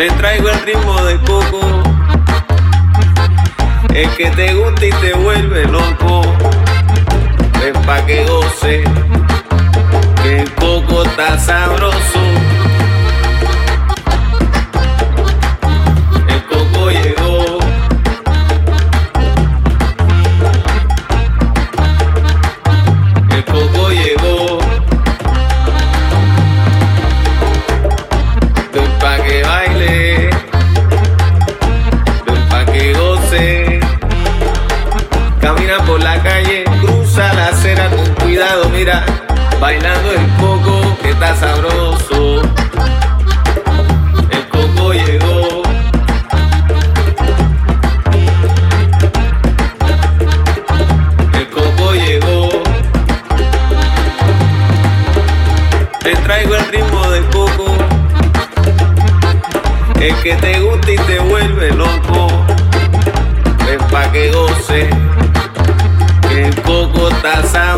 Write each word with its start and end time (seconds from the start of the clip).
Te 0.00 0.08
traigo 0.12 0.48
el 0.48 0.62
ritmo 0.62 1.04
de 1.04 1.18
coco, 1.26 1.60
el 3.92 4.08
que 4.16 4.30
te 4.30 4.54
gusta 4.54 4.86
y 4.86 4.90
te 4.92 5.12
vuelve 5.12 5.66
loco. 5.66 6.22
Ven 7.60 7.74
pa' 7.84 8.06
que 8.06 8.24
goce, 8.24 8.84
que 10.22 10.40
el 10.40 10.54
coco 10.54 11.02
está 11.02 11.38
sabroso. 11.38 12.19
Mira. 38.80 39.04
Bailando 39.60 40.12
el 40.12 40.26
coco 40.40 40.96
que 41.02 41.10
está 41.10 41.36
sabroso. 41.36 42.40
El 44.30 44.48
coco 44.48 44.92
llegó. 44.94 45.62
El 51.34 51.46
coco 51.50 51.94
llegó. 51.94 52.48
Te 56.02 56.16
traigo 56.24 56.54
el 56.54 56.66
ritmo 56.68 57.10
de 57.10 57.20
coco. 57.36 57.66
El 60.00 60.14
que 60.22 60.34
te 60.36 60.60
gusta 60.60 60.90
y 60.90 60.96
te 60.96 61.18
vuelve 61.18 61.70
loco. 61.72 62.28
Ven 63.66 63.80
pa' 63.90 64.10
que 64.10 64.32
goce. 64.32 64.88
El 66.30 66.54
coco 66.62 67.08
está 67.10 67.42
sabroso. 67.42 67.69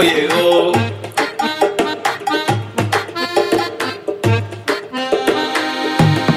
Coco 0.00 0.14
llegó. 0.14 0.72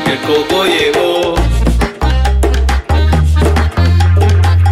El 0.05 0.19
coco 0.27 0.65
llegó. 0.65 1.35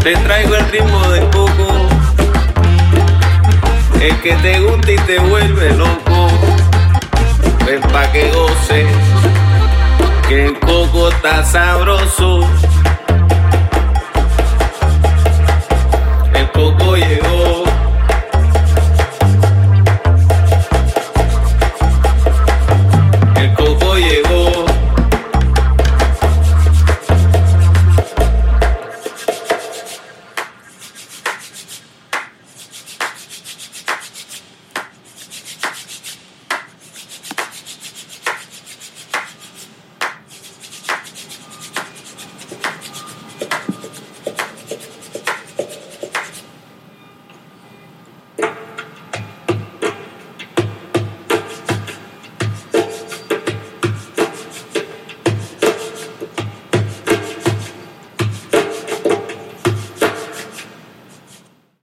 Te 0.04 0.14
traigo 0.18 0.56
el 0.56 0.70
ritmo 0.72 1.10
de 1.10 1.20
coco. 1.30 1.88
El 4.02 4.20
que 4.20 4.34
te 4.34 4.60
gusta 4.60 4.92
y 4.92 4.98
te 4.98 5.20
vuelve 5.20 5.70
loco. 5.78 6.28
Ven 7.66 7.82
pa' 7.94 8.12
que 8.12 8.30
goce. 8.32 8.88
Que 10.28 10.48
el 10.48 10.60
coco 10.60 11.08
está 11.08 11.46
sabroso. 11.46 12.42